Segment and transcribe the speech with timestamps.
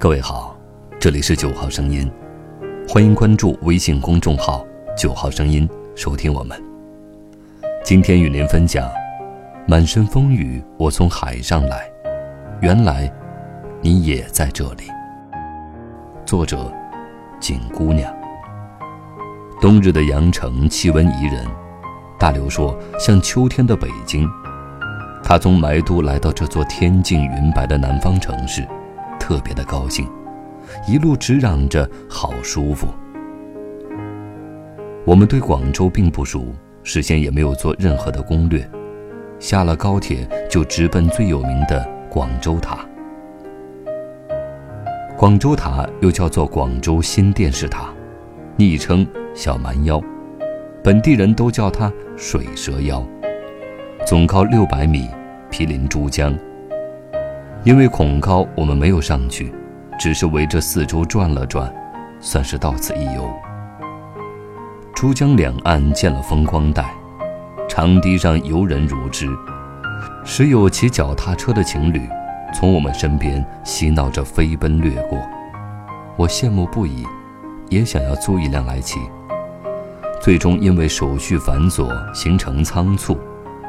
[0.00, 0.56] 各位好，
[0.98, 2.10] 这里是九号声音，
[2.88, 4.64] 欢迎关注微信公众号
[4.96, 6.58] “九号声音”，收听我们。
[7.84, 8.90] 今天与您分享：
[9.66, 11.86] 满身风雨我从海上来，
[12.62, 13.12] 原来
[13.82, 14.84] 你也在这里。
[16.24, 16.72] 作者：
[17.38, 18.10] 景姑娘。
[19.60, 21.44] 冬日的阳城气温宜人，
[22.18, 24.26] 大刘说像秋天的北京。
[25.22, 28.66] 他从埋都来到这座天净云白的南方城市。
[29.20, 30.08] 特别的高兴，
[30.88, 32.88] 一路直嚷着好舒服。
[35.04, 36.52] 我们对广州并不熟，
[36.82, 38.68] 事先也没有做任何的攻略，
[39.38, 42.78] 下了高铁就直奔最有名的广州塔。
[45.16, 47.92] 广州塔又叫做广州新电视塔，
[48.56, 50.00] 昵称小蛮腰，
[50.82, 53.06] 本地人都叫它水蛇腰，
[54.06, 55.08] 总高六百米，
[55.50, 56.34] 毗邻珠江。
[57.62, 59.52] 因为恐高，我们没有上去，
[59.98, 61.70] 只是围着四周转了转，
[62.18, 63.30] 算是到此一游。
[64.94, 66.90] 珠江两岸建了风光带，
[67.68, 69.28] 长堤上游人如织，
[70.24, 72.08] 时有骑脚踏车的情侣
[72.54, 75.18] 从我们身边嬉闹着飞奔掠过，
[76.16, 77.06] 我羡慕不已，
[77.68, 78.98] 也想要租一辆来骑。
[80.18, 83.18] 最终因为手续繁琐，行程仓促，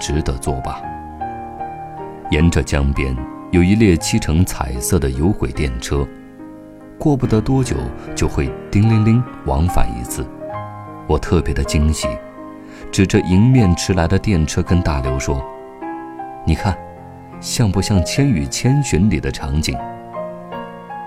[0.00, 0.80] 只得作罢。
[2.30, 3.16] 沿着江边。
[3.52, 6.06] 有一列漆成彩色的有轨电车，
[6.98, 7.76] 过不得多久
[8.14, 10.26] 就会叮铃铃往返一次。
[11.06, 12.08] 我特别的惊喜，
[12.90, 15.40] 指着迎面驰来的电车跟大刘说
[16.44, 16.76] ：“你看，
[17.40, 19.78] 像不像《千与千寻》里的场景？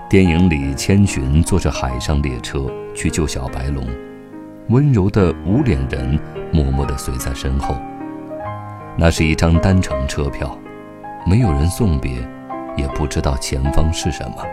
[0.08, 3.84] 电影里千寻坐着海上列车去救小白龙，
[4.70, 6.18] 温柔的无脸人
[6.50, 7.76] 默默地随在身后。
[8.96, 10.58] 那是一张单程车票。”
[11.26, 12.12] 没有人送别，
[12.76, 14.44] 也不知道前方是什么，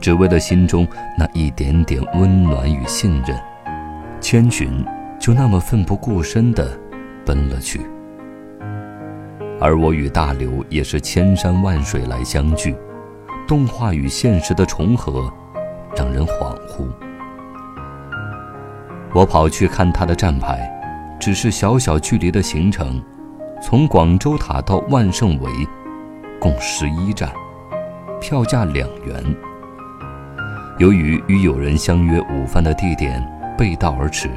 [0.00, 0.86] 只为了心中
[1.16, 3.38] 那一点点温暖与信任，
[4.20, 4.84] 千寻
[5.18, 6.68] 就那么奋不顾身地
[7.24, 7.80] 奔了去。
[9.60, 12.74] 而我与大刘也是千山万水来相聚，
[13.46, 15.32] 动画与现实的重合，
[15.96, 16.86] 让人恍惚。
[19.14, 20.70] 我跑去看他的站牌，
[21.18, 23.02] 只是小小距离的行程。
[23.60, 25.50] 从广州塔到万盛围，
[26.40, 27.32] 共十一站，
[28.20, 29.22] 票价两元。
[30.78, 33.20] 由于与友人相约午饭的地点
[33.58, 34.30] 背道而驰，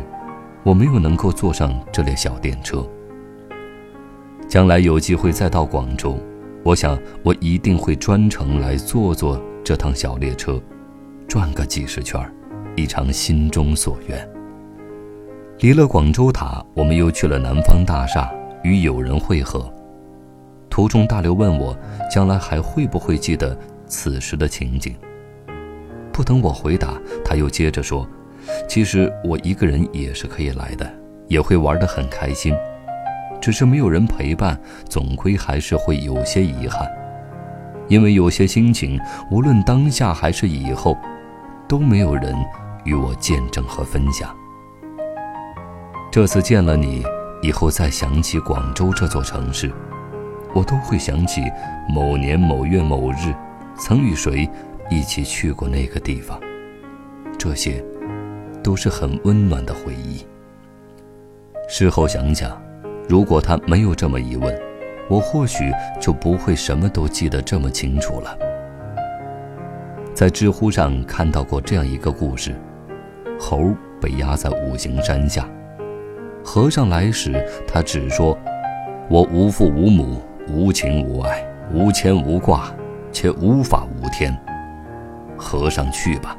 [0.63, 2.83] 我没有能够坐上这列小电车。
[4.47, 6.17] 将来有机会再到广州，
[6.63, 10.59] 我想我一定会专程来坐坐这趟小列车，
[11.27, 12.19] 转个几十圈，
[12.75, 14.29] 一偿心中所愿。
[15.59, 18.29] 离了广州塔，我们又去了南方大厦。
[18.63, 19.71] 与友人会合，
[20.69, 21.75] 途中大刘问我
[22.09, 23.57] 将来还会不会记得
[23.87, 24.95] 此时的情景。
[26.11, 28.07] 不等我回答，他又接着说
[28.67, 30.87] ：“其实我一个人也是可以来的，
[31.27, 32.53] 也会玩得很开心，
[33.41, 36.87] 只是没有人陪伴，总归还是会有些遗憾。
[37.87, 38.99] 因为有些心情，
[39.31, 40.97] 无论当下还是以后，
[41.67, 42.35] 都没有人
[42.83, 44.35] 与我见证和分享。
[46.11, 47.03] 这次见了你。”
[47.41, 49.71] 以后再想起广州这座城市，
[50.53, 51.41] 我都会想起
[51.89, 53.33] 某年某月某日，
[53.75, 54.47] 曾与谁
[54.89, 56.39] 一起去过那个地方。
[57.39, 57.83] 这些，
[58.63, 60.23] 都是很温暖的回忆。
[61.67, 62.61] 事后想想，
[63.09, 64.55] 如果他没有这么一问，
[65.09, 68.37] 我或许就不会什么都记得这么清楚了。
[70.13, 72.53] 在知乎上看到过这样一个故事：
[73.39, 75.49] 猴被压在五行山下。
[76.43, 78.37] 和尚来时，他只说
[79.09, 82.71] ：“我无父无母，无情无爱，无牵无挂，
[83.11, 84.35] 且无法无天。”
[85.37, 86.35] 和尚去吧。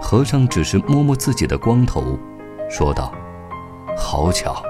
[0.00, 2.18] 和尚只是摸摸自己的光头，
[2.68, 3.12] 说道
[3.96, 4.62] ：“好巧，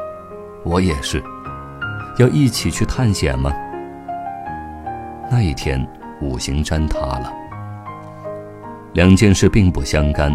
[0.65, 1.23] 我也是。
[2.19, 3.53] 要一起去探险吗？”
[5.31, 5.87] 那一天，
[6.21, 7.33] 五行山塌了。
[8.95, 10.35] 两件事并不相干。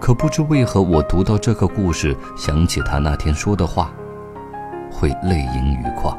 [0.00, 3.92] 可不知为何，我读到这个故事，想起他那天说的话，
[4.90, 6.18] 会泪盈于眶。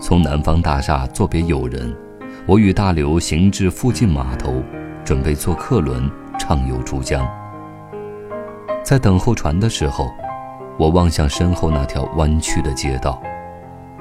[0.00, 1.96] 从南方大厦作别友人，
[2.44, 4.60] 我与大刘行至附近码头，
[5.04, 7.24] 准备坐客轮畅游珠江。
[8.82, 10.10] 在等候船的时候，
[10.76, 13.22] 我望向身后那条弯曲的街道，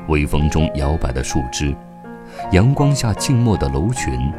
[0.07, 1.73] 微风中摇摆的树枝，
[2.51, 4.33] 阳光下静默的楼群，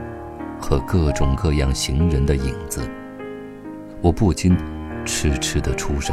[0.61, 2.91] 和各种各样行人的影子。
[4.03, 4.57] 我不禁
[5.05, 6.13] 痴痴的出神，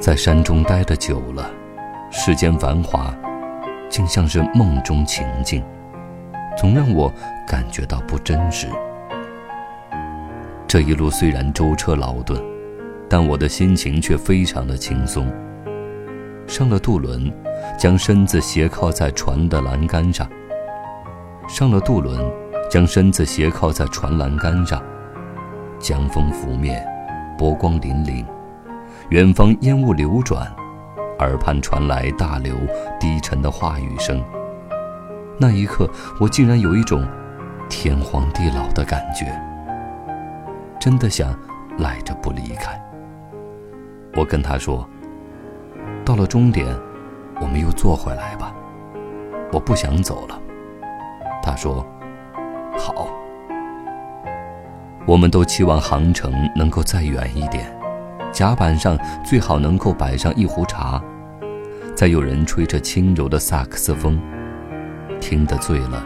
[0.00, 1.50] 在山中待得久了，
[2.10, 3.14] 世间繁华，
[3.90, 5.62] 竟像是梦中情境，
[6.56, 7.12] 总让我
[7.46, 8.68] 感觉到不真实。
[10.66, 12.42] 这一路虽然舟车劳顿，
[13.06, 15.30] 但我的心情却非常的轻松。
[16.46, 17.30] 上了渡轮，
[17.78, 20.26] 将身子斜靠在船的栏杆上。
[21.46, 22.18] 上了渡轮，
[22.70, 24.82] 将身子斜靠在船栏杆上。
[25.84, 26.82] 江风拂面，
[27.36, 28.24] 波光粼粼，
[29.10, 30.50] 远方烟雾流转，
[31.18, 32.56] 耳畔传来大刘
[32.98, 34.24] 低沉的话语声。
[35.38, 35.86] 那一刻，
[36.18, 37.06] 我竟然有一种
[37.68, 39.26] 天荒地老的感觉，
[40.80, 41.38] 真的想
[41.76, 42.82] 赖着不离开。
[44.16, 44.88] 我跟他说
[46.02, 46.66] ：“到了终点，
[47.42, 48.54] 我们又坐回来吧，
[49.52, 50.40] 我不想走了。”
[51.44, 51.86] 他说
[52.74, 53.06] ：“好。”
[55.06, 57.70] 我们都期望航程能够再远一点，
[58.32, 61.02] 甲板上最好能够摆上一壶茶，
[61.94, 64.18] 再有人吹着轻柔的萨克斯风。
[65.20, 66.02] 听得醉了，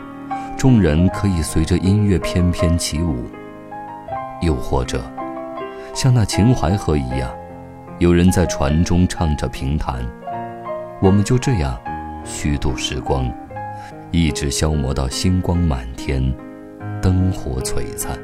[0.57, 3.15] 众人可以随着音乐翩翩起舞；
[4.43, 5.01] 又或者，
[5.95, 7.31] 像那秦淮河一样，
[7.99, 10.05] 有人在船中唱着评弹。
[11.01, 11.79] 我们就这样
[12.25, 13.33] 虚度时光，
[14.11, 16.35] 一直消磨到星光满天，
[17.01, 18.19] 灯火璀璨。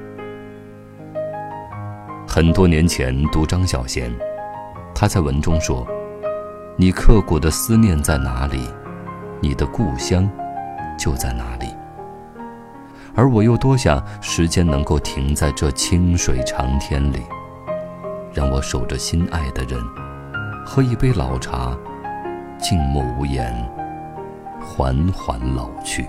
[2.34, 4.10] 很多年前读张小娴，
[4.92, 5.86] 他在文中说
[6.74, 8.68] ：“你刻骨的思念在哪里？
[9.40, 10.28] 你的故乡。”
[10.98, 11.68] 就在哪里，
[13.14, 17.22] 而我又多想时间能够停在这清水长天里，
[18.32, 19.80] 让我守着心爱的人，
[20.66, 21.78] 喝一杯老茶，
[22.58, 23.54] 静默无言，
[24.60, 26.08] 缓缓老去。